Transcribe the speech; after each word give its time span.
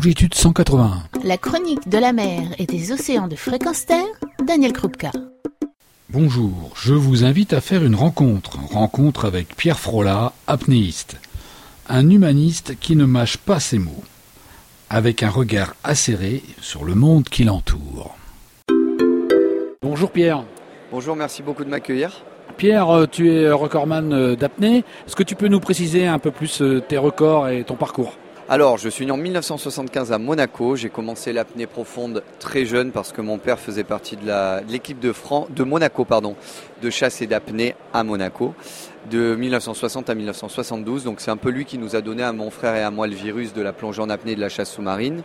longitude 0.00 0.32
181. 0.32 1.02
La 1.24 1.36
chronique 1.36 1.86
de 1.86 1.98
la 1.98 2.14
mer 2.14 2.40
et 2.56 2.64
des 2.64 2.90
océans 2.90 3.28
de 3.28 3.36
fréquence 3.36 3.84
terre, 3.84 4.06
Daniel 4.42 4.72
Krupka. 4.72 5.10
Bonjour, 6.08 6.72
je 6.74 6.94
vous 6.94 7.22
invite 7.22 7.52
à 7.52 7.60
faire 7.60 7.84
une 7.84 7.94
rencontre. 7.94 8.58
Rencontre 8.72 9.26
avec 9.26 9.54
Pierre 9.56 9.78
Frola, 9.78 10.32
apnéiste. 10.46 11.18
Un 11.86 12.08
humaniste 12.08 12.78
qui 12.80 12.96
ne 12.96 13.04
mâche 13.04 13.36
pas 13.36 13.60
ses 13.60 13.78
mots. 13.78 14.02
Avec 14.88 15.22
un 15.22 15.28
regard 15.28 15.74
acéré 15.84 16.42
sur 16.62 16.86
le 16.86 16.94
monde 16.94 17.24
qui 17.24 17.44
l'entoure. 17.44 18.16
Bonjour 19.82 20.10
Pierre. 20.12 20.44
Bonjour, 20.90 21.14
merci 21.14 21.42
beaucoup 21.42 21.64
de 21.64 21.68
m'accueillir. 21.68 22.24
Pierre, 22.56 22.88
euh, 22.88 23.06
tu 23.06 23.30
es 23.30 23.50
recordman 23.52 24.14
euh, 24.14 24.34
d'apnée. 24.34 24.78
Est-ce 25.06 25.14
que 25.14 25.24
tu 25.24 25.34
peux 25.34 25.48
nous 25.48 25.60
préciser 25.60 26.06
un 26.06 26.18
peu 26.18 26.30
plus 26.30 26.62
euh, 26.62 26.80
tes 26.80 26.96
records 26.96 27.50
et 27.50 27.64
ton 27.64 27.74
parcours? 27.76 28.14
Alors, 28.52 28.78
je 28.78 28.88
suis 28.88 29.06
né 29.06 29.12
en 29.12 29.16
1975 29.16 30.10
à 30.10 30.18
Monaco. 30.18 30.74
J'ai 30.74 30.88
commencé 30.88 31.32
l'apnée 31.32 31.68
profonde 31.68 32.24
très 32.40 32.66
jeune 32.66 32.90
parce 32.90 33.12
que 33.12 33.20
mon 33.20 33.38
père 33.38 33.60
faisait 33.60 33.84
partie 33.84 34.16
de 34.16 34.68
l'équipe 34.68 34.98
de, 34.98 35.62
Monaco 35.62 36.04
de 36.82 36.90
chasse 36.90 37.22
et 37.22 37.28
d'apnée 37.28 37.76
à 37.94 38.02
Monaco 38.02 38.56
de 39.08 39.36
1960 39.36 40.10
à 40.10 40.16
1972. 40.16 41.04
Donc, 41.04 41.20
c'est 41.20 41.30
un 41.30 41.36
peu 41.36 41.50
lui 41.50 41.64
qui 41.64 41.78
nous 41.78 41.94
a 41.94 42.00
donné 42.00 42.24
à 42.24 42.32
mon 42.32 42.50
frère 42.50 42.74
et 42.74 42.82
à 42.82 42.90
moi 42.90 43.06
le 43.06 43.14
virus 43.14 43.52
de 43.52 43.62
la 43.62 43.72
plongée 43.72 44.02
en 44.02 44.10
apnée 44.10 44.32
et 44.32 44.34
de 44.34 44.40
la 44.40 44.48
chasse 44.48 44.72
sous-marine. 44.72 45.22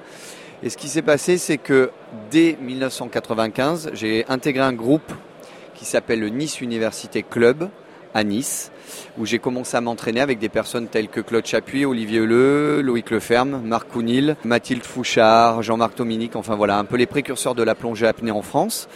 Et 0.62 0.70
ce 0.70 0.78
qui 0.78 0.88
s'est 0.88 1.02
passé, 1.02 1.40
c'est 1.40 1.58
que 1.58 1.90
dès 2.30 2.60
1995, 2.62 3.90
j'ai 3.94 4.24
intégré 4.30 4.64
un 4.64 4.74
groupe 4.74 5.12
qui 5.74 5.86
s'appelle 5.86 6.20
le 6.20 6.30
Nice 6.30 6.62
Université 6.62 7.24
Club 7.24 7.70
à 8.16 8.24
Nice, 8.24 8.72
où 9.20 9.26
j'ai 9.26 9.40
commencé 9.40 9.78
à 9.78 9.82
m'entraîner 9.82 10.22
avec 10.22 10.40
des 10.40 10.50
personnes 10.50 10.88
telles 10.88 11.10
que 11.10 11.20
Claude 11.20 11.46
Chapuis, 11.46 11.86
Olivier 11.86 12.26
Leu, 12.26 12.82
Loïc 12.82 13.12
Leferme, 13.12 13.62
Marc 13.64 13.90
Counil, 13.92 14.38
Mathilde 14.46 14.84
Fouchard, 14.84 15.62
Jean-Marc 15.62 15.98
Dominique, 15.98 16.38
enfin 16.38 16.56
voilà, 16.56 16.80
un 16.80 16.86
peu 16.86 16.96
les 16.96 17.06
précurseurs 17.06 17.54
de 17.54 17.62
la 17.62 17.76
plongée 17.76 18.08
apnée 18.08 18.32
en 18.32 18.42
France. 18.42 18.88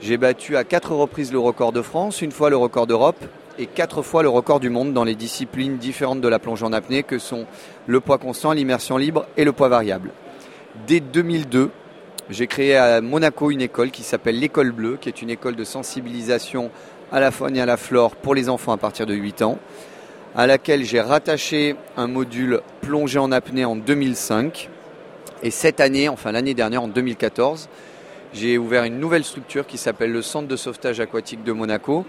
J'ai 0.00 0.16
battu 0.16 0.56
à 0.56 0.62
quatre 0.62 0.92
reprises 0.92 1.32
le 1.32 1.40
record 1.40 1.72
de 1.72 1.82
France, 1.82 2.22
une 2.22 2.30
fois 2.30 2.50
le 2.50 2.56
record 2.56 2.86
d'Europe 2.86 3.22
et 3.58 3.66
quatre 3.66 4.02
fois 4.02 4.22
le 4.22 4.28
record 4.28 4.60
du 4.60 4.70
monde 4.70 4.92
dans 4.92 5.02
les 5.02 5.16
disciplines 5.16 5.78
différentes 5.78 6.20
de 6.20 6.28
la 6.28 6.38
plongée 6.38 6.64
en 6.64 6.72
apnée 6.72 7.02
que 7.02 7.18
sont 7.18 7.46
le 7.88 7.98
poids 7.98 8.18
constant, 8.18 8.52
l'immersion 8.52 8.96
libre 8.96 9.26
et 9.36 9.44
le 9.44 9.50
poids 9.50 9.68
variable. 9.68 10.12
Dès 10.86 11.00
2002, 11.00 11.72
j'ai 12.30 12.46
créé 12.46 12.76
à 12.76 13.00
Monaco 13.00 13.50
une 13.50 13.62
école 13.62 13.90
qui 13.90 14.02
s'appelle 14.04 14.38
l'école 14.38 14.70
bleue, 14.70 14.98
qui 15.00 15.08
est 15.08 15.22
une 15.22 15.30
école 15.30 15.56
de 15.56 15.64
sensibilisation 15.64 16.70
à 17.12 17.20
la 17.20 17.30
faune 17.30 17.56
et 17.56 17.60
à 17.60 17.66
la 17.66 17.76
flore 17.76 18.16
pour 18.16 18.34
les 18.34 18.48
enfants 18.48 18.72
à 18.72 18.76
partir 18.76 19.06
de 19.06 19.14
8 19.14 19.42
ans, 19.42 19.58
à 20.36 20.46
laquelle 20.46 20.84
j'ai 20.84 21.00
rattaché 21.00 21.76
un 21.96 22.06
module 22.06 22.60
plongée 22.80 23.18
en 23.18 23.32
apnée 23.32 23.64
en 23.64 23.76
2005. 23.76 24.68
Et 25.42 25.50
cette 25.50 25.80
année, 25.80 26.08
enfin 26.08 26.32
l'année 26.32 26.54
dernière, 26.54 26.82
en 26.82 26.88
2014, 26.88 27.68
j'ai 28.34 28.58
ouvert 28.58 28.84
une 28.84 28.98
nouvelle 28.98 29.24
structure 29.24 29.66
qui 29.66 29.78
s'appelle 29.78 30.12
le 30.12 30.22
Centre 30.22 30.48
de 30.48 30.56
sauvetage 30.56 31.00
aquatique 31.00 31.44
de 31.44 31.52
Monaco, 31.52 32.04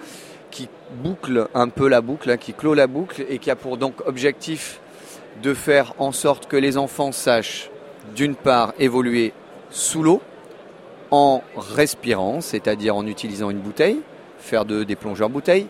qui 0.52 0.67
boucle 1.02 1.47
un 1.53 1.70
peu 1.70 1.88
la 1.88 2.02
boucle, 2.02 2.30
hein, 2.30 2.38
qui 2.38 2.53
clôt 2.53 2.73
la 2.73 2.88
boucle 2.88 3.25
et 3.30 3.38
qui 3.38 3.52
a 3.52 3.55
pour 3.55 3.77
donc 3.77 4.05
objectif 4.05 4.80
de 5.44 5.53
faire 5.53 5.94
en 6.00 6.11
sorte 6.11 6.47
que 6.47 6.58
les 6.58 6.77
enfants 6.77 7.11
sachent 7.11 7.70
d'une 8.16 8.36
part 8.36 8.73
évoluer 8.80 9.33
sous 9.70 10.03
l'eau 10.03 10.22
en 11.11 11.42
respirant, 11.55 12.42
c'est-à-dire 12.42 12.95
en 12.95 13.05
utilisant 13.05 13.50
une 13.50 13.59
bouteille, 13.59 14.02
faire 14.40 14.66
de, 14.66 14.84
des 14.84 14.95
plongeurs 14.95 15.30
bouteilles, 15.30 15.68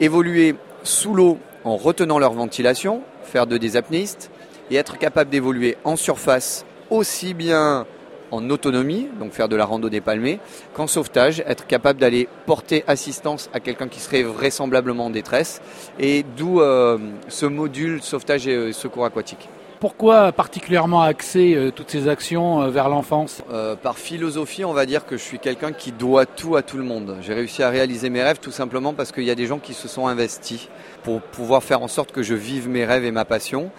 évoluer 0.00 0.56
sous 0.82 1.14
l'eau 1.14 1.38
en 1.64 1.76
retenant 1.76 2.18
leur 2.18 2.32
ventilation, 2.32 3.02
faire 3.22 3.46
de 3.46 3.56
des 3.56 3.76
apnéistes, 3.76 4.30
et 4.70 4.76
être 4.76 4.98
capable 4.98 5.30
d'évoluer 5.30 5.76
en 5.84 5.96
surface 5.96 6.64
aussi 6.90 7.34
bien 7.34 7.86
en 8.30 8.48
autonomie, 8.48 9.08
donc 9.20 9.32
faire 9.32 9.48
de 9.48 9.56
la 9.56 9.66
randonnée 9.66 10.00
palmée, 10.00 10.40
qu'en 10.72 10.86
sauvetage, 10.86 11.40
être 11.46 11.66
capable 11.66 12.00
d'aller 12.00 12.28
porter 12.46 12.82
assistance 12.86 13.50
à 13.52 13.60
quelqu'un 13.60 13.88
qui 13.88 14.00
serait 14.00 14.22
vraisemblablement 14.22 15.06
en 15.06 15.10
détresse, 15.10 15.60
et 16.00 16.24
d'où 16.36 16.60
euh, 16.60 16.98
ce 17.28 17.46
module 17.46 18.02
sauvetage 18.02 18.48
et 18.48 18.54
euh, 18.54 18.72
secours 18.72 19.04
aquatique. 19.04 19.48
Pourquoi 19.82 20.30
particulièrement 20.30 21.02
axer 21.02 21.56
euh, 21.56 21.72
toutes 21.72 21.90
ces 21.90 22.06
actions 22.06 22.62
euh, 22.62 22.70
vers 22.70 22.88
l'enfance? 22.88 23.42
Euh, 23.50 23.74
par 23.74 23.98
philosophie, 23.98 24.64
on 24.64 24.72
va 24.72 24.86
dire 24.86 25.04
que 25.04 25.16
je 25.16 25.22
suis 25.24 25.40
quelqu'un 25.40 25.72
qui 25.72 25.90
doit 25.90 26.24
tout 26.24 26.54
à 26.54 26.62
tout 26.62 26.76
le 26.76 26.84
monde. 26.84 27.16
J'ai 27.20 27.34
réussi 27.34 27.64
à 27.64 27.68
réaliser 27.68 28.08
mes 28.08 28.22
rêves 28.22 28.38
tout 28.38 28.52
simplement 28.52 28.94
parce 28.94 29.10
qu'il 29.10 29.24
y 29.24 29.30
a 29.32 29.34
des 29.34 29.46
gens 29.46 29.58
qui 29.58 29.74
se 29.74 29.88
sont 29.88 30.06
investis 30.06 30.68
pour 31.02 31.20
pouvoir 31.20 31.64
faire 31.64 31.82
en 31.82 31.88
sorte 31.88 32.12
que 32.12 32.22
je 32.22 32.34
vive 32.34 32.68
mes 32.68 32.84
rêves 32.84 33.04
et 33.04 33.10
ma 33.10 33.24
passion. 33.24 33.72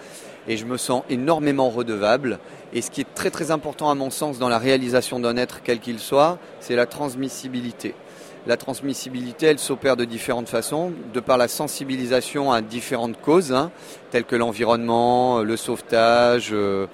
Et 0.46 0.58
je 0.58 0.66
me 0.66 0.76
sens 0.76 1.04
énormément 1.08 1.70
redevable. 1.70 2.38
Et 2.74 2.82
ce 2.82 2.90
qui 2.90 3.00
est 3.00 3.14
très 3.14 3.30
très 3.30 3.50
important 3.50 3.88
à 3.88 3.94
mon 3.94 4.10
sens 4.10 4.38
dans 4.38 4.50
la 4.50 4.58
réalisation 4.58 5.20
d'un 5.20 5.38
être 5.38 5.62
quel 5.64 5.80
qu'il 5.80 5.98
soit, 5.98 6.38
c'est 6.60 6.76
la 6.76 6.84
transmissibilité. 6.84 7.94
La 8.46 8.58
transmissibilité, 8.58 9.46
elle 9.46 9.58
s'opère 9.58 9.96
de 9.96 10.04
différentes 10.04 10.50
façons, 10.50 10.92
de 11.14 11.20
par 11.20 11.38
la 11.38 11.48
sensibilisation 11.48 12.52
à 12.52 12.60
différentes 12.60 13.18
causes, 13.18 13.52
hein, 13.52 13.70
telles 14.10 14.24
que 14.24 14.36
l'environnement, 14.36 15.40
le 15.40 15.56
sauvetage, 15.56 16.50
euh, 16.52 16.86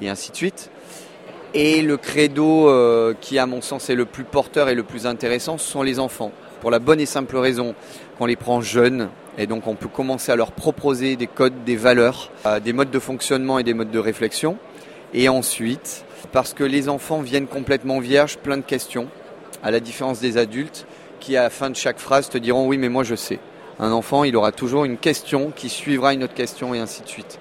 et 0.00 0.08
ainsi 0.08 0.30
de 0.30 0.36
suite. 0.36 0.70
Et 1.54 1.82
le 1.82 1.96
credo 1.96 2.68
euh, 2.68 3.14
qui, 3.20 3.40
à 3.40 3.46
mon 3.46 3.60
sens, 3.60 3.90
est 3.90 3.96
le 3.96 4.04
plus 4.04 4.22
porteur 4.22 4.68
et 4.68 4.76
le 4.76 4.84
plus 4.84 5.04
intéressant, 5.06 5.58
ce 5.58 5.68
sont 5.68 5.82
les 5.82 5.98
enfants. 5.98 6.30
Pour 6.60 6.70
la 6.70 6.78
bonne 6.78 7.00
et 7.00 7.06
simple 7.06 7.36
raison 7.36 7.74
qu'on 8.16 8.26
les 8.26 8.36
prend 8.36 8.60
jeunes, 8.60 9.08
et 9.38 9.48
donc 9.48 9.66
on 9.66 9.74
peut 9.74 9.88
commencer 9.88 10.30
à 10.30 10.36
leur 10.36 10.52
proposer 10.52 11.16
des 11.16 11.26
codes, 11.26 11.64
des 11.64 11.74
valeurs, 11.74 12.30
euh, 12.46 12.60
des 12.60 12.72
modes 12.72 12.92
de 12.92 13.00
fonctionnement 13.00 13.58
et 13.58 13.64
des 13.64 13.74
modes 13.74 13.90
de 13.90 13.98
réflexion. 13.98 14.56
Et 15.14 15.28
ensuite, 15.28 16.04
parce 16.30 16.54
que 16.54 16.62
les 16.62 16.88
enfants 16.88 17.22
viennent 17.22 17.48
complètement 17.48 17.98
vierges, 17.98 18.38
plein 18.38 18.56
de 18.56 18.62
questions, 18.62 19.08
à 19.62 19.70
la 19.70 19.80
différence 19.80 20.20
des 20.20 20.36
adultes, 20.38 20.86
qui 21.20 21.36
à 21.36 21.42
la 21.44 21.50
fin 21.50 21.70
de 21.70 21.76
chaque 21.76 21.98
phrase 21.98 22.28
te 22.28 22.38
diront 22.38 22.66
oui 22.66 22.78
mais 22.78 22.88
moi 22.88 23.04
je 23.04 23.14
sais. 23.14 23.38
Un 23.78 23.90
enfant, 23.92 24.24
il 24.24 24.36
aura 24.36 24.52
toujours 24.52 24.84
une 24.84 24.98
question 24.98 25.50
qui 25.54 25.68
suivra 25.68 26.14
une 26.14 26.24
autre 26.24 26.34
question 26.34 26.74
et 26.74 26.78
ainsi 26.78 27.02
de 27.02 27.08
suite. 27.08 27.38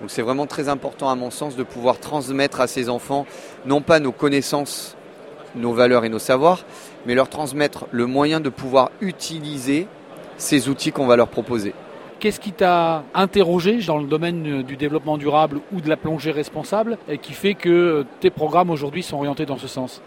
Donc 0.00 0.10
c'est 0.10 0.22
vraiment 0.22 0.46
très 0.46 0.68
important 0.68 1.10
à 1.10 1.14
mon 1.14 1.30
sens 1.30 1.56
de 1.56 1.62
pouvoir 1.62 1.98
transmettre 1.98 2.60
à 2.60 2.66
ces 2.66 2.88
enfants 2.88 3.26
non 3.66 3.82
pas 3.82 4.00
nos 4.00 4.12
connaissances, 4.12 4.96
nos 5.54 5.72
valeurs 5.72 6.04
et 6.04 6.08
nos 6.08 6.18
savoirs, 6.18 6.64
mais 7.06 7.14
leur 7.14 7.28
transmettre 7.28 7.86
le 7.90 8.06
moyen 8.06 8.40
de 8.40 8.48
pouvoir 8.48 8.90
utiliser 9.00 9.88
ces 10.36 10.68
outils 10.68 10.92
qu'on 10.92 11.06
va 11.06 11.16
leur 11.16 11.28
proposer. 11.28 11.74
Qu'est-ce 12.18 12.40
qui 12.40 12.52
t'a 12.52 13.04
interrogé 13.14 13.78
dans 13.78 13.98
le 13.98 14.06
domaine 14.06 14.62
du 14.62 14.76
développement 14.76 15.16
durable 15.16 15.60
ou 15.72 15.80
de 15.80 15.88
la 15.88 15.96
plongée 15.96 16.30
responsable 16.30 16.98
et 17.08 17.18
qui 17.18 17.32
fait 17.32 17.54
que 17.54 18.04
tes 18.20 18.30
programmes 18.30 18.70
aujourd'hui 18.70 19.02
sont 19.02 19.16
orientés 19.16 19.46
dans 19.46 19.58
ce 19.58 19.68
sens? 19.68 20.02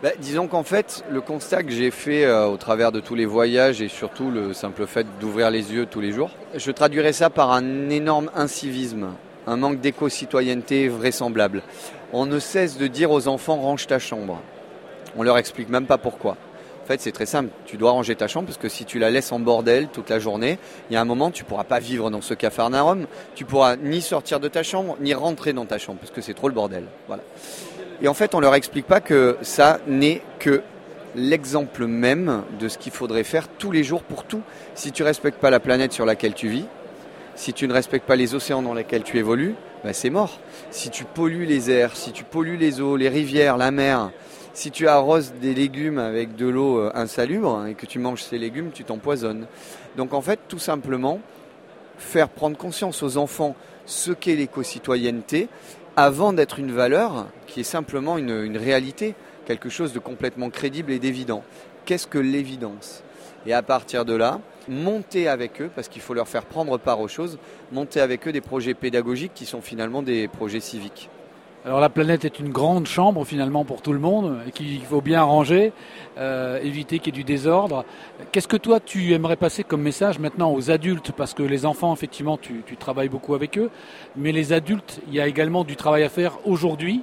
Ben, 0.00 0.12
disons 0.20 0.46
qu'en 0.46 0.62
fait, 0.62 1.02
le 1.10 1.20
constat 1.20 1.64
que 1.64 1.72
j'ai 1.72 1.90
fait 1.90 2.24
euh, 2.24 2.46
au 2.46 2.56
travers 2.56 2.92
de 2.92 3.00
tous 3.00 3.16
les 3.16 3.26
voyages 3.26 3.82
et 3.82 3.88
surtout 3.88 4.30
le 4.30 4.54
simple 4.54 4.86
fait 4.86 5.04
d'ouvrir 5.18 5.50
les 5.50 5.72
yeux 5.72 5.86
tous 5.86 6.00
les 6.00 6.12
jours, 6.12 6.30
je 6.54 6.70
traduirais 6.70 7.12
ça 7.12 7.30
par 7.30 7.50
un 7.50 7.90
énorme 7.90 8.30
incivisme, 8.36 9.08
un 9.48 9.56
manque 9.56 9.80
d'éco-citoyenneté 9.80 10.86
vraisemblable. 10.86 11.64
On 12.12 12.26
ne 12.26 12.38
cesse 12.38 12.78
de 12.78 12.86
dire 12.86 13.10
aux 13.10 13.26
enfants 13.26 13.56
range 13.56 13.88
ta 13.88 13.98
chambre. 13.98 14.40
On 15.16 15.24
leur 15.24 15.36
explique 15.36 15.68
même 15.68 15.86
pas 15.86 15.98
pourquoi. 15.98 16.36
En 16.84 16.86
fait, 16.86 17.00
c'est 17.00 17.10
très 17.10 17.26
simple. 17.26 17.50
Tu 17.66 17.76
dois 17.76 17.90
ranger 17.90 18.14
ta 18.14 18.28
chambre 18.28 18.46
parce 18.46 18.56
que 18.56 18.68
si 18.68 18.84
tu 18.84 19.00
la 19.00 19.10
laisses 19.10 19.32
en 19.32 19.40
bordel 19.40 19.88
toute 19.88 20.10
la 20.10 20.20
journée, 20.20 20.60
il 20.90 20.94
y 20.94 20.96
a 20.96 21.00
un 21.00 21.04
moment, 21.04 21.32
tu 21.32 21.42
pourras 21.42 21.64
pas 21.64 21.80
vivre 21.80 22.08
dans 22.08 22.20
ce 22.20 22.34
cafarnaum. 22.34 23.06
Tu 23.34 23.44
pourras 23.44 23.74
ni 23.74 24.00
sortir 24.00 24.38
de 24.38 24.46
ta 24.46 24.62
chambre, 24.62 24.96
ni 25.00 25.12
rentrer 25.12 25.52
dans 25.52 25.66
ta 25.66 25.78
chambre 25.78 25.98
parce 25.98 26.12
que 26.12 26.20
c'est 26.20 26.34
trop 26.34 26.46
le 26.46 26.54
bordel. 26.54 26.84
Voilà. 27.08 27.24
Et 28.00 28.08
en 28.08 28.14
fait, 28.14 28.34
on 28.34 28.40
leur 28.40 28.54
explique 28.54 28.86
pas 28.86 29.00
que 29.00 29.36
ça 29.42 29.80
n'est 29.86 30.22
que 30.38 30.62
l'exemple 31.16 31.86
même 31.86 32.44
de 32.60 32.68
ce 32.68 32.78
qu'il 32.78 32.92
faudrait 32.92 33.24
faire 33.24 33.48
tous 33.48 33.72
les 33.72 33.82
jours 33.82 34.02
pour 34.02 34.24
tout. 34.24 34.42
Si 34.74 34.92
tu 34.92 35.02
respectes 35.02 35.40
pas 35.40 35.50
la 35.50 35.60
planète 35.60 35.92
sur 35.92 36.06
laquelle 36.06 36.34
tu 36.34 36.48
vis, 36.48 36.66
si 37.34 37.52
tu 37.52 37.66
ne 37.66 37.72
respectes 37.72 38.06
pas 38.06 38.16
les 38.16 38.34
océans 38.34 38.62
dans 38.62 38.74
lesquels 38.74 39.02
tu 39.02 39.18
évolues, 39.18 39.54
ben 39.84 39.92
c'est 39.92 40.10
mort. 40.10 40.38
Si 40.70 40.90
tu 40.90 41.04
pollues 41.04 41.44
les 41.44 41.70
airs, 41.70 41.96
si 41.96 42.12
tu 42.12 42.24
pollues 42.24 42.56
les 42.56 42.80
eaux, 42.80 42.96
les 42.96 43.08
rivières, 43.08 43.56
la 43.56 43.70
mer, 43.70 44.10
si 44.54 44.70
tu 44.70 44.88
arroses 44.88 45.32
des 45.40 45.54
légumes 45.54 45.98
avec 45.98 46.34
de 46.34 46.46
l'eau 46.46 46.78
euh, 46.78 46.90
insalubre 46.94 47.56
hein, 47.56 47.66
et 47.66 47.74
que 47.74 47.86
tu 47.86 47.98
manges 47.98 48.22
ces 48.22 48.38
légumes, 48.38 48.70
tu 48.72 48.84
t'empoisonnes. 48.84 49.46
Donc 49.96 50.14
en 50.14 50.20
fait, 50.20 50.40
tout 50.48 50.58
simplement, 50.58 51.20
faire 51.96 52.28
prendre 52.28 52.56
conscience 52.56 53.02
aux 53.02 53.16
enfants 53.16 53.54
ce 53.86 54.10
qu'est 54.10 54.34
l'éco-citoyenneté 54.34 55.48
avant 55.98 56.32
d'être 56.32 56.60
une 56.60 56.70
valeur 56.70 57.26
qui 57.48 57.58
est 57.58 57.64
simplement 57.64 58.18
une, 58.18 58.56
réalité, 58.56 59.16
quelque 59.46 59.68
chose 59.68 59.92
de 59.92 59.98
complètement 59.98 60.48
crédible 60.48 60.92
et 60.92 61.00
d'évident. 61.00 61.42
Qu'est-ce 61.86 62.06
que 62.06 62.18
l'évidence? 62.18 63.02
Et 63.46 63.52
à 63.52 63.62
partir 63.62 64.04
de 64.04 64.14
là, 64.14 64.40
monter 64.68 65.26
avec 65.26 65.60
eux, 65.60 65.68
parce 65.74 65.88
qu'il 65.88 66.00
faut 66.00 66.14
leur 66.14 66.28
faire 66.28 66.44
prendre 66.44 66.78
part 66.78 67.00
aux 67.00 67.08
choses, 67.08 67.36
monter 67.72 68.00
avec 68.00 68.28
eux 68.28 68.32
des 68.32 68.40
projets 68.40 68.74
pédagogiques 68.74 69.34
qui 69.34 69.44
sont 69.44 69.60
finalement 69.60 70.00
des 70.00 70.28
projets 70.28 70.60
civiques. 70.60 71.10
Alors 71.68 71.80
la 71.80 71.90
planète 71.90 72.24
est 72.24 72.38
une 72.38 72.48
grande 72.48 72.86
chambre 72.86 73.26
finalement 73.26 73.62
pour 73.62 73.82
tout 73.82 73.92
le 73.92 73.98
monde 73.98 74.38
et 74.48 74.52
qu'il 74.52 74.80
faut 74.80 75.02
bien 75.02 75.22
ranger, 75.22 75.74
euh, 76.16 76.58
éviter 76.62 76.98
qu'il 76.98 77.14
y 77.14 77.18
ait 77.18 77.22
du 77.22 77.24
désordre. 77.24 77.84
Qu'est-ce 78.32 78.48
que 78.48 78.56
toi 78.56 78.80
tu 78.80 79.12
aimerais 79.12 79.36
passer 79.36 79.64
comme 79.64 79.82
message 79.82 80.18
maintenant 80.18 80.50
aux 80.50 80.70
adultes? 80.70 81.12
Parce 81.12 81.34
que 81.34 81.42
les 81.42 81.66
enfants 81.66 81.92
effectivement 81.92 82.38
tu, 82.38 82.64
travailles 82.78 83.10
beaucoup 83.10 83.34
avec 83.34 83.58
eux, 83.58 83.68
mais 84.16 84.32
les 84.32 84.54
adultes 84.54 85.02
il 85.08 85.14
y 85.14 85.20
a 85.20 85.26
également 85.26 85.62
du 85.62 85.76
travail 85.76 86.04
à 86.04 86.08
faire 86.08 86.38
aujourd'hui 86.46 87.02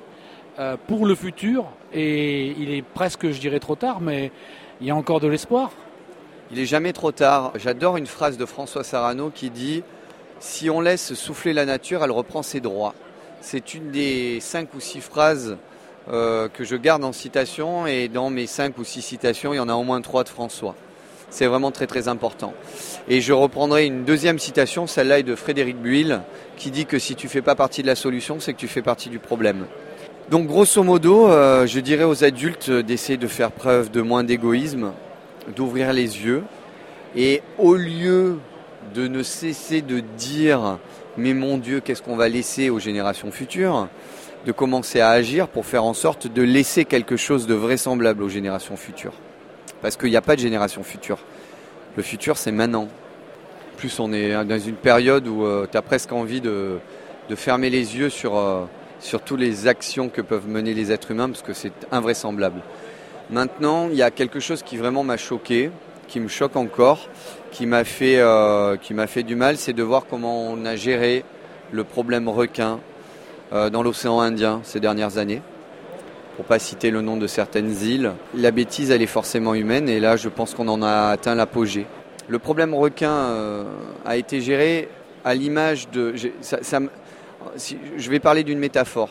euh, 0.58 0.78
pour 0.88 1.06
le 1.06 1.14
futur 1.14 1.66
et 1.94 2.48
il 2.58 2.74
est 2.74 2.82
presque 2.82 3.30
je 3.30 3.40
dirais 3.40 3.60
trop 3.60 3.76
tard 3.76 4.02
mais 4.02 4.32
il 4.82 4.88
y 4.88 4.90
a 4.90 4.96
encore 4.96 5.20
de 5.20 5.28
l'espoir. 5.28 5.70
Il 6.50 6.58
est 6.58 6.66
jamais 6.66 6.92
trop 6.92 7.12
tard. 7.12 7.52
J'adore 7.54 7.98
une 7.98 8.08
phrase 8.08 8.40
de 8.40 8.48
François 8.48 8.84
Sarano 8.84 9.30
qui 9.30 9.52
dit 9.52 9.84
Si 10.40 10.72
on 10.72 10.82
laisse 10.82 11.14
souffler 11.14 11.54
la 11.54 11.66
nature, 11.66 12.04
elle 12.04 12.10
reprend 12.10 12.42
ses 12.42 12.62
droits. 12.62 12.96
C'est 13.48 13.76
une 13.76 13.92
des 13.92 14.40
cinq 14.40 14.74
ou 14.74 14.80
six 14.80 15.02
phrases 15.02 15.56
euh, 16.12 16.48
que 16.48 16.64
je 16.64 16.76
garde 16.76 17.04
en 17.04 17.12
citation 17.12 17.86
et 17.86 18.08
dans 18.08 18.32
mes 18.32 18.48
cinq 18.48 18.80
ou 18.80 18.84
six 18.84 19.04
citations, 19.04 19.54
il 19.54 19.58
y 19.58 19.60
en 19.60 19.70
a 19.70 19.76
au 19.76 19.84
moins 19.84 20.02
trois 20.02 20.24
de 20.24 20.30
François. 20.30 20.74
C'est 21.30 21.46
vraiment 21.46 21.70
très 21.70 21.86
très 21.86 22.08
important. 22.08 22.56
Et 23.08 23.22
je 23.22 23.34
reprendrai 23.34 23.86
une 23.86 24.04
deuxième 24.04 24.40
citation, 24.40 24.88
celle-là 24.88 25.20
est 25.20 25.24
de 25.24 25.36
Frédéric 25.36 25.78
Buil, 25.78 26.22
qui 26.58 26.72
dit 26.72 26.88
que 26.88 26.98
si 26.98 27.14
tu 27.14 27.28
fais 27.28 27.44
pas 27.44 27.54
partie 27.54 27.84
de 27.84 27.88
la 27.88 27.94
solution, 27.94 28.40
c'est 28.40 28.54
que 28.54 28.58
tu 28.58 28.68
fais 28.68 28.82
partie 28.82 29.10
du 29.10 29.20
problème. 29.20 29.68
Donc 30.32 30.48
grosso 30.48 30.82
modo, 30.82 31.30
euh, 31.30 31.68
je 31.68 31.80
dirais 31.82 32.04
aux 32.04 32.24
adultes 32.24 32.72
d'essayer 32.72 33.18
de 33.18 33.28
faire 33.28 33.52
preuve 33.52 33.92
de 33.92 34.02
moins 34.02 34.24
d'égoïsme, 34.24 34.92
d'ouvrir 35.56 35.94
les 35.94 36.26
yeux, 36.26 36.42
et 37.16 37.44
au 37.60 37.76
lieu 37.76 38.40
de 38.96 39.08
ne 39.08 39.22
cesser 39.22 39.84
de 39.84 40.00
dire 40.00 40.80
mais 41.18 41.34
mon 41.34 41.58
Dieu, 41.58 41.80
qu'est-ce 41.80 42.02
qu'on 42.02 42.16
va 42.16 42.28
laisser 42.28 42.70
aux 42.70 42.80
générations 42.80 43.32
futures 43.32 43.88
de 44.46 44.52
commencer 44.52 45.00
à 45.00 45.10
agir 45.10 45.48
pour 45.48 45.66
faire 45.66 45.84
en 45.84 45.94
sorte 45.94 46.28
de 46.28 46.42
laisser 46.42 46.86
quelque 46.86 47.18
chose 47.18 47.48
de 47.48 47.54
vraisemblable 47.54 48.22
aux 48.22 48.30
générations 48.30 48.78
futures? 48.78 49.14
Parce 49.82 49.98
qu'il 49.98 50.10
n'y 50.10 50.18
a 50.18 50.22
pas 50.22 50.36
de 50.36 50.42
génération 50.42 50.84
future. 50.84 51.20
Le 51.96 52.04
futur, 52.04 52.38
c'est 52.38 52.52
maintenant. 52.52 52.88
plus, 53.78 54.00
on 54.00 54.12
est 54.12 54.44
dans 54.46 54.60
une 54.60 54.76
période 54.76 55.28
où 55.28 55.46
euh, 55.46 55.68
tu 55.72 55.78
as 55.78 55.82
presque 55.82 56.12
envie 56.12 56.42
de, 56.42 56.80
fermer 57.36 57.70
les 57.70 57.98
yeux 57.98 58.10
euh, 58.26 58.64
sur 59.00 59.22
toutes 59.22 59.40
les 59.40 59.68
actions 59.68 60.10
que 60.10 60.22
peuvent 60.22 60.48
mener 60.48 60.74
les 60.74 60.92
êtres 60.92 61.12
humains, 61.12 61.30
parce 61.30 61.42
que 61.42 61.54
c'est 61.54 61.74
invraisemblable. 61.92 62.62
Maintenant, 63.30 63.88
il 63.90 63.96
y 63.96 64.04
a 64.04 64.12
quelque 64.12 64.40
chose 64.40 64.64
qui 64.64 64.78
vraiment 64.78 65.04
m'a 65.04 65.18
choqué, 65.18 65.72
qui 66.08 66.20
me 66.20 66.28
choque 66.28 66.56
encore, 66.56 67.10
qui 67.52 67.66
m'a 67.66 67.84
fait, 67.84 68.18
euh, 68.20 68.78
fait 69.08 69.24
du 69.24 69.36
mal, 69.36 69.58
c'est 69.58 69.74
de 69.74 69.84
voir 69.84 70.06
comment 70.10 70.52
on 70.52 70.66
a 70.66 70.76
géré 70.76 71.24
le 71.72 71.84
problème 71.84 72.30
requin 72.30 72.80
euh, 73.54 73.70
dans 73.70 73.84
l'océan 73.84 74.20
Indien 74.20 74.62
ces 74.64 74.80
dernières 74.80 75.18
années. 75.18 75.42
Pour 76.36 76.46
pas 76.46 76.60
citer 76.60 76.92
le 76.92 77.02
nom 77.02 77.16
de 77.16 77.28
certaines 77.28 77.72
îles, 77.82 78.12
la 78.36 78.52
bêtise 78.52 78.92
elle 78.92 79.02
est 79.02 79.08
forcément 79.08 79.54
humaine 79.54 79.88
et 79.88 80.00
là 80.00 80.18
je 80.18 80.28
pense 80.28 80.54
qu'on 80.54 80.68
en 80.68 80.82
a 80.82 81.10
atteint 81.10 81.36
l'apogée. 81.36 81.86
Le 82.28 82.40
problème 82.40 82.74
requin 82.74 83.12
euh, 83.12 83.64
a 84.06 84.18
été 84.18 84.42
géré 84.42 84.90
à 85.24 85.34
l'image 85.34 85.90
de. 85.92 86.14
je 86.16 88.10
vais 88.10 88.20
parler 88.20 88.44
d'une 88.44 88.60
métaphore. 88.60 89.10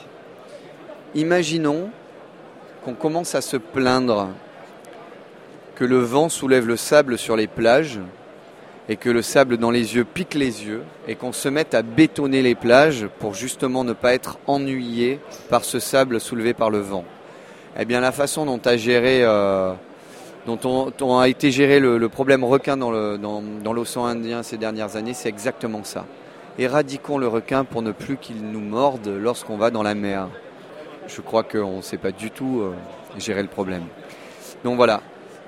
Imaginons 1.14 1.90
qu'on 2.85 2.94
commence 2.94 3.35
à 3.35 3.40
se 3.40 3.56
plaindre 3.56 4.29
que 5.75 5.85
le 5.85 5.99
vent 5.99 6.29
soulève 6.29 6.67
le 6.67 6.76
sable 6.76 7.19
sur 7.19 7.37
les 7.37 7.47
plages 7.47 7.99
et 8.88 8.97
que 8.97 9.11
le 9.11 9.23
sable 9.23 9.56
dans 9.56 9.71
les 9.71 9.97
yeux 9.97 10.05
pique 10.05 10.35
les 10.35 10.65
yeux 10.65 10.82
et 11.09 11.15
qu'on 11.15 11.32
se 11.32 11.49
mette 11.49 11.75
à 11.75 11.82
bétonner 11.82 12.43
les 12.43 12.55
plages 12.55 13.06
pour 13.19 13.35
justement 13.35 13.82
ne 13.82 13.93
pas 13.93 14.15
être 14.15 14.38
ennuyé 14.47 15.21
par 15.49 15.65
ce 15.65 15.79
sable 15.79 16.21
soulevé 16.21 16.55
par 16.55 16.71
le 16.71 16.79
vent. 16.79 17.05
Eh 17.79 17.85
bien 17.85 18.00
la 18.00 18.12
façon 18.12 18.44
dont 18.44 18.61
a 18.65 18.76
géré 18.76 19.25
euh, 19.25 19.73
dont 20.47 20.93
on, 21.00 21.19
a 21.19 21.29
été 21.29 21.50
géré 21.50 21.81
le, 21.81 22.09
problème 22.09 22.44
requin 22.44 22.76
dans 22.76 23.73
l'océan 23.73 24.05
Indien 24.05 24.43
ces 24.43 24.59
dernières 24.59 24.97
années, 24.97 25.15
c'est 25.15 25.31
exactement 25.31 25.85
ça. 25.85 26.05
Éradiquons 26.59 27.19
le 27.19 27.26
requin 27.26 27.65
pour 27.65 27.82
ne 27.82 27.93
plus 27.93 28.17
qu'il 28.17 28.43
nous 28.43 28.61
morde 28.61 29.09
lorsqu'on 29.09 29.56
va 29.56 29.71
dans 29.71 29.82
la 29.82 29.94
mer. 29.94 30.29
Je 31.09 31.21
crois 31.21 31.43
qu'on 31.43 31.79
ne 31.79 31.82
sait 31.82 31.97
pas 31.97 32.12
du 32.12 32.31
tout 32.31 32.61
euh, 32.61 32.73
gérer 33.19 33.43
le 33.43 33.49
problème. 33.49 33.85
Donc 34.62 34.76
voilà, 34.76 35.00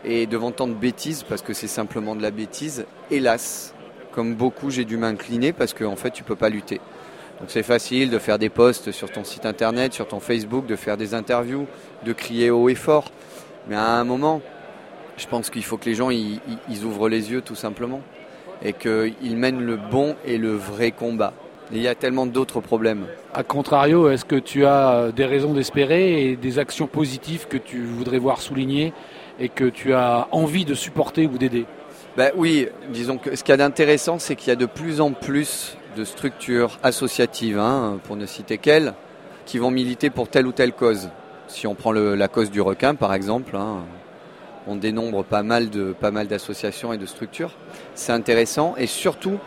et 0.07 0.27
devant 0.27 0.53
tant 0.53 0.69
de 0.69 0.75
bêtises, 0.75 1.25
parce 1.25 1.43
que 1.43 1.53
c'est 1.53 1.67
simplement 1.67 2.15
de 2.15 2.23
la 2.23 2.31
bêtise, 2.31 2.87
hélas, 3.11 3.75
comme 4.13 4.35
beaucoup, 4.35 4.71
j'ai 4.71 4.85
dû 4.85 4.97
m'incliner 4.97 5.53
parce 5.53 5.75
qu'en 5.75 5.93
en 5.93 5.97
fait, 5.97 6.11
tu 6.11 6.23
peux 6.23 6.37
pas 6.37 6.49
lutter. 6.49 6.81
Donc 7.41 7.51
c'est 7.51 7.65
facile 7.65 8.09
de 8.09 8.19
faire 8.19 8.39
des 8.39 8.49
posts 8.49 8.93
sur 8.93 9.11
ton 9.11 9.25
site 9.25 9.45
internet, 9.45 9.93
sur 9.93 10.09
ton 10.09 10.21
Facebook, 10.21 10.65
de 10.67 10.77
faire 10.77 10.97
des 10.97 11.13
interviews, 11.13 11.67
de 12.05 12.13
crier 12.13 12.51
haut 12.51 12.69
et 12.69 12.75
fort. 12.75 13.11
Mais 13.69 13.77
à 13.77 13.99
un 13.99 14.05
moment, 14.05 14.41
je 15.19 15.27
pense 15.27 15.51
qu'il 15.51 15.65
faut 15.65 15.77
que 15.77 15.85
les 15.87 15.95
gens 15.95 16.09
ils, 16.11 16.41
ouvrent 16.85 17.09
les 17.09 17.31
yeux 17.33 17.43
tout 17.43 17.57
simplement 17.57 18.01
et 18.63 18.73
qu'ils 18.73 19.37
mènent 19.37 19.61
le 19.61 19.77
bon 19.77 20.17
et 20.25 20.39
le 20.39 20.53
vrai 20.53 20.93
combat. 20.93 21.35
il 21.73 21.83
y 21.83 21.89
a 21.89 21.95
tellement 21.95 22.25
d'autres 22.25 22.61
problèmes. 22.61 23.05
A 23.35 23.43
contrario, 23.43 24.09
est-ce 24.09 24.25
que 24.25 24.37
tu 24.37 24.65
as 24.65 25.11
des 25.15 25.27
raisons 25.27 25.53
d'espérer 25.53 26.23
et 26.23 26.37
des 26.37 26.59
actions 26.59 26.87
positives 26.87 27.49
que 27.49 27.59
tu 27.59 27.83
voudrais 27.83 28.19
voir 28.19 28.41
soulignées 28.41 28.95
et 29.39 29.49
que 29.49 29.65
tu 29.65 29.93
as 29.95 30.29
envie 30.33 30.65
de 30.65 30.75
supporter 30.75 31.27
ou 31.27 31.39
d'aider 31.39 31.67
ben 32.17 32.33
Oui, 32.37 32.69
disons 32.91 33.19
que 33.19 33.37
ce 33.37 33.43
qu'il 33.43 33.53
y 33.53 33.55
a 33.55 33.59
d'intéressant, 33.59 34.19
c'est 34.19 34.37
qu'il 34.37 34.49
y 34.49 34.53
a 34.53 34.57
de 34.57 34.67
plus 34.67 35.01
en 35.01 35.13
plus 35.13 35.77
de 35.97 36.05
structures 36.05 36.79
associatives, 36.83 37.59
hein, 37.59 37.99
pour 38.05 38.17
ne 38.17 38.27
citer 38.27 38.59
qu'elles, 38.59 38.95
qui 39.45 39.59
vont 39.59 39.71
militer 39.71 40.11
pour 40.11 40.29
telle 40.29 40.47
ou 40.47 40.53
telle 40.53 40.73
cause. 40.73 41.11
Si 41.49 41.67
on 41.67 41.75
prend 41.75 41.93
la 41.93 42.29
cause 42.29 42.51
du 42.51 42.61
requin, 42.61 42.95
par 42.95 43.15
exemple, 43.15 43.57
hein, 43.57 43.85
on 44.67 44.77
dénombre 44.77 45.25
pas 45.25 45.43
mal 45.43 45.71
de 45.71 45.93
pas 45.93 46.11
mal 46.11 46.27
d'associations 46.27 46.93
et 46.93 46.99
de 46.99 47.07
structures. 47.07 47.53
C'est 47.95 48.13
intéressant 48.13 48.75
et 48.77 48.87
surtout, 48.87 49.39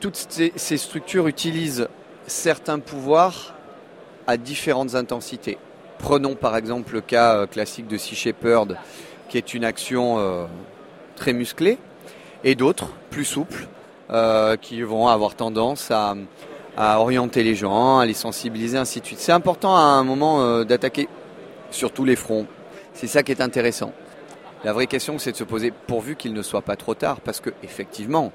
toutes 0.00 0.26
ces, 0.28 0.52
ces 0.56 0.76
structures 0.76 1.28
utilisent 1.28 1.88
certains 2.26 2.78
pouvoirs 2.78 3.54
à 4.26 4.36
différentes 4.36 4.94
intensités. 4.94 5.58
Prenons 6.02 6.34
par 6.34 6.56
exemple 6.56 6.94
le 6.94 7.00
cas 7.00 7.36
euh, 7.36 7.46
classique 7.46 7.86
de 7.86 7.96
Sea 7.96 8.16
Shepherd, 8.16 8.76
qui 9.28 9.38
est 9.38 9.54
une 9.54 9.64
action 9.64 10.18
euh, 10.18 10.46
très 11.14 11.32
musclée, 11.32 11.78
et 12.42 12.56
d'autres 12.56 12.88
plus 13.10 13.24
souples, 13.24 13.68
euh, 14.10 14.56
qui 14.56 14.82
vont 14.82 15.06
avoir 15.06 15.36
tendance 15.36 15.92
à, 15.92 16.16
orienter 16.76 17.44
les 17.44 17.54
gens, 17.54 18.00
à 18.00 18.06
les 18.06 18.14
sensibiliser, 18.14 18.78
ainsi 18.78 19.00
de 19.00 19.06
suite. 19.06 19.20
C'est 19.20 19.30
important 19.30 19.76
à 19.76 19.80
un 19.80 20.02
moment 20.02 20.64
d'attaquer 20.64 21.08
sur 21.70 21.92
tous 21.92 22.04
les 22.04 22.16
fronts. 22.16 22.46
C'est 22.94 23.06
ça 23.06 23.22
qui 23.22 23.30
est 23.30 23.40
intéressant. 23.40 23.92
La 24.64 24.72
vraie 24.72 24.88
question, 24.88 25.18
c'est 25.20 25.32
de 25.32 25.36
se 25.36 25.44
poser, 25.44 25.72
pourvu 25.86 26.16
qu'il 26.16 26.32
ne 26.32 26.42
soit 26.42 26.62
pas 26.62 26.74
trop 26.74 26.94
tard, 26.94 27.20
parce 27.20 27.40
que 27.40 27.50
effectivement, 27.62 28.32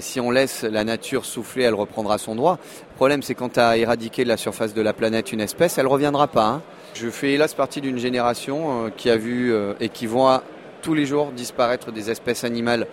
si 0.00 0.20
on 0.20 0.30
laisse 0.30 0.62
la 0.62 0.84
nature 0.84 1.24
souffler, 1.24 1.64
elle 1.64 1.74
reprendra 1.74 2.16
son 2.16 2.36
droit. 2.36 2.58
Le 2.92 2.96
problème, 2.96 3.22
c'est 3.22 3.34
quand 3.34 3.54
tu 3.54 3.60
as 3.60 3.76
éradiqué 3.76 4.22
de 4.22 4.28
la 4.28 4.36
surface 4.36 4.72
de 4.72 4.80
la 4.80 4.92
planète 4.92 5.32
une 5.32 5.40
espèce, 5.40 5.78
elle 5.78 5.88
reviendra 5.88 6.28
pas. 6.28 6.46
Hein. 6.46 6.62
Je 6.94 7.08
fais 7.10 7.32
hélas 7.32 7.54
partie 7.54 7.80
d'une 7.80 7.98
génération 7.98 8.86
euh, 8.86 8.90
qui 8.94 9.10
a 9.10 9.16
vu 9.16 9.52
euh, 9.52 9.74
et 9.80 9.88
qui 9.88 10.06
voit 10.06 10.42
tous 10.82 10.94
les 10.94 11.06
jours 11.06 11.32
disparaître 11.32 11.92
des 11.92 12.10
espèces 12.10 12.44
animales. 12.44 12.86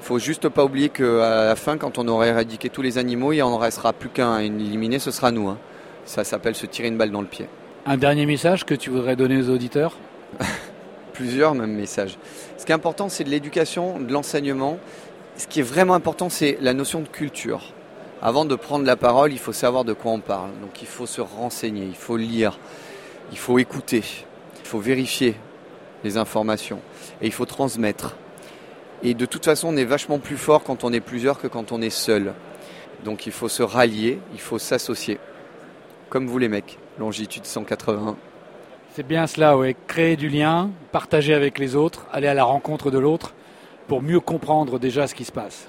Il 0.00 0.04
faut 0.04 0.18
juste 0.18 0.48
pas 0.48 0.64
oublier 0.64 0.88
qu'à 0.88 1.46
la 1.46 1.56
fin, 1.56 1.78
quand 1.78 1.98
on 1.98 2.06
aura 2.06 2.26
éradiqué 2.28 2.68
tous 2.68 2.82
les 2.82 2.98
animaux, 2.98 3.32
il 3.32 3.42
en 3.42 3.56
restera 3.56 3.92
plus 3.92 4.08
qu'un 4.08 4.34
à 4.34 4.42
éliminer, 4.42 4.98
ce 4.98 5.10
sera 5.10 5.32
nous. 5.32 5.48
Hein. 5.48 5.58
Ça 6.04 6.22
s'appelle 6.22 6.54
se 6.54 6.66
tirer 6.66 6.88
une 6.88 6.96
balle 6.96 7.10
dans 7.10 7.22
le 7.22 7.26
pied. 7.26 7.48
Un 7.86 7.96
dernier 7.96 8.26
message 8.26 8.64
que 8.64 8.74
tu 8.74 8.90
voudrais 8.90 9.16
donner 9.16 9.38
aux 9.38 9.48
auditeurs? 9.48 9.96
Plusieurs 11.12 11.54
même 11.54 11.72
messages. 11.72 12.18
Ce 12.56 12.64
qui 12.64 12.72
est 12.72 12.74
important, 12.74 13.08
c'est 13.08 13.24
de 13.24 13.30
l'éducation, 13.30 13.98
de 13.98 14.12
l'enseignement 14.12 14.78
ce 15.36 15.46
qui 15.46 15.60
est 15.60 15.64
vraiment 15.64 15.94
important, 15.94 16.30
c'est 16.30 16.56
la 16.60 16.72
notion 16.72 17.00
de 17.00 17.08
culture. 17.08 17.72
Avant 18.22 18.46
de 18.46 18.54
prendre 18.54 18.86
la 18.86 18.96
parole, 18.96 19.32
il 19.32 19.38
faut 19.38 19.52
savoir 19.52 19.84
de 19.84 19.92
quoi 19.92 20.12
on 20.12 20.20
parle. 20.20 20.50
Donc 20.62 20.80
il 20.80 20.88
faut 20.88 21.06
se 21.06 21.20
renseigner, 21.20 21.84
il 21.84 21.94
faut 21.94 22.16
lire, 22.16 22.58
il 23.32 23.38
faut 23.38 23.58
écouter, 23.58 24.02
il 24.60 24.66
faut 24.66 24.78
vérifier 24.78 25.34
les 26.04 26.16
informations 26.16 26.80
et 27.20 27.26
il 27.26 27.32
faut 27.32 27.46
transmettre. 27.46 28.16
Et 29.02 29.14
de 29.14 29.26
toute 29.26 29.44
façon, 29.44 29.68
on 29.68 29.76
est 29.76 29.84
vachement 29.84 30.18
plus 30.18 30.36
fort 30.36 30.62
quand 30.64 30.84
on 30.84 30.92
est 30.92 31.00
plusieurs 31.00 31.38
que 31.38 31.46
quand 31.46 31.72
on 31.72 31.82
est 31.82 31.90
seul. 31.90 32.32
Donc 33.04 33.26
il 33.26 33.32
faut 33.32 33.48
se 33.48 33.62
rallier, 33.62 34.18
il 34.32 34.40
faut 34.40 34.58
s'associer. 34.58 35.18
Comme 36.08 36.26
vous 36.26 36.38
les 36.38 36.48
mecs, 36.48 36.78
longitude 36.98 37.44
180. 37.44 38.16
C'est 38.94 39.06
bien 39.06 39.26
cela, 39.26 39.58
oui. 39.58 39.76
Créer 39.86 40.16
du 40.16 40.28
lien, 40.28 40.70
partager 40.92 41.34
avec 41.34 41.58
les 41.58 41.76
autres, 41.76 42.06
aller 42.12 42.28
à 42.28 42.34
la 42.34 42.44
rencontre 42.44 42.90
de 42.90 42.98
l'autre 42.98 43.34
pour 43.88 44.02
mieux 44.02 44.20
comprendre 44.20 44.78
déjà 44.78 45.06
ce 45.06 45.14
qui 45.14 45.24
se 45.24 45.32
passe. 45.32 45.68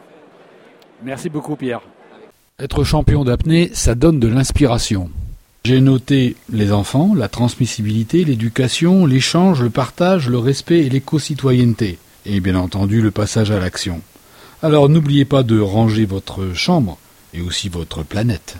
Merci 1.03 1.29
beaucoup 1.29 1.55
Pierre. 1.55 1.81
Être 2.59 2.83
champion 2.83 3.23
d'apnée, 3.23 3.69
ça 3.73 3.93
donne 3.93 4.19
de 4.19 4.27
l'inspiration. 4.27 5.09
J'ai 5.67 5.81
noté 5.81 6.38
les 6.50 6.71
enfants, 6.71 7.13
la 7.13 7.27
transmissibilité, 7.27 8.24
l'éducation, 8.24 9.05
l'échange, 9.05 9.62
le 9.62 9.69
partage, 9.69 10.29
le 10.29 10.38
respect 10.38 10.79
et 10.79 10.89
l'éco-citoyenneté. 10.89 11.97
Et 12.25 12.39
bien 12.39 12.55
entendu 12.55 13.01
le 13.01 13.12
passage 13.12 13.51
à 13.51 13.59
l'action. 13.59 14.00
Alors 14.63 14.88
n'oubliez 14.88 15.25
pas 15.25 15.43
de 15.43 15.59
ranger 15.59 16.05
votre 16.05 16.53
chambre 16.53 16.97
et 17.33 17.41
aussi 17.41 17.67
votre 17.67 18.03
planète. 18.03 18.55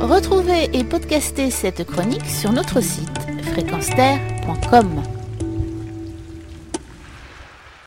Retrouvez 0.00 0.70
et 0.72 0.82
podcastez 0.82 1.50
cette 1.50 1.84
chronique 1.84 2.24
sur 2.24 2.50
notre 2.50 2.80
site 2.80 3.20
fréquenceterre.com. 3.52 5.17